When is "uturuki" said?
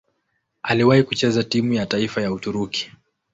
2.31-2.91